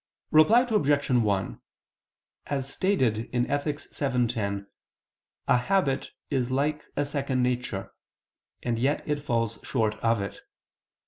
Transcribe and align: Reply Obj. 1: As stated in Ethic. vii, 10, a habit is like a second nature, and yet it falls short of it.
Reply 0.31 0.61
Obj. 0.67 1.09
1: 1.11 1.61
As 2.47 2.67
stated 2.73 3.29
in 3.31 3.45
Ethic. 3.47 3.79
vii, 3.93 4.25
10, 4.27 4.65
a 5.47 5.57
habit 5.57 6.09
is 6.31 6.49
like 6.49 6.85
a 6.95 7.05
second 7.05 7.43
nature, 7.43 7.91
and 8.63 8.79
yet 8.79 9.07
it 9.07 9.23
falls 9.23 9.59
short 9.61 9.93
of 9.99 10.19
it. 10.19 10.41